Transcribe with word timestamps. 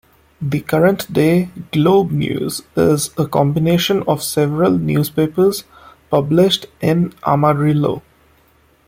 The 0.41 0.61
current-day 0.61 1.51
"Globe-News" 1.73 2.63
is 2.75 3.11
a 3.19 3.27
combination 3.27 4.01
of 4.07 4.23
several 4.23 4.71
newspapers 4.79 5.63
published 6.09 6.65
in 6.81 7.13
Amarillo. 7.23 8.01